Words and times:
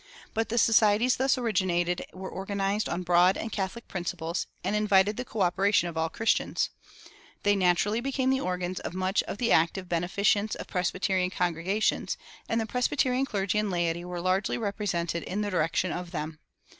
But 0.33 0.49
the 0.49 0.57
societies 0.57 1.17
thus 1.17 1.37
originated 1.37 2.07
were 2.11 2.31
organized 2.31 2.89
on 2.89 3.03
broad 3.03 3.37
and 3.37 3.51
catholic 3.51 3.87
principles, 3.87 4.47
and 4.63 4.75
invited 4.75 5.15
the 5.15 5.23
coöperation 5.23 5.87
of 5.87 5.95
all 5.95 6.09
Christians. 6.09 6.71
They 7.43 7.55
naturally 7.55 8.01
became 8.01 8.31
the 8.31 8.39
organs 8.41 8.79
of 8.79 8.95
much 8.95 9.21
of 9.27 9.37
the 9.37 9.51
active 9.51 9.87
beneficence 9.87 10.55
of 10.55 10.65
Presbyterian 10.65 11.29
congregations, 11.29 12.17
and 12.49 12.59
the 12.59 12.65
Presbyterian 12.65 13.25
clergy 13.25 13.59
and 13.59 13.69
laity 13.69 14.03
were 14.03 14.21
largely 14.21 14.57
represented 14.57 15.21
in 15.21 15.41
the 15.41 15.51
direction 15.51 15.91
of 15.91 16.09
them. 16.09 16.39